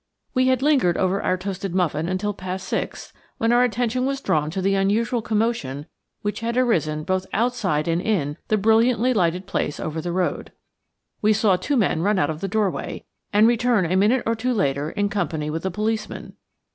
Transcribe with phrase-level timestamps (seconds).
[0.33, 4.49] We had lingered over our toasted muffin until past six, when our attention was drawn
[4.49, 5.85] to the unusual commotion
[6.23, 10.53] which had arisen both outside and in the brilliantly lighted place over the road.
[11.21, 14.55] We saw two men run out of the doorway, and return a minute or two
[14.55, 16.33] later in company with a policeman.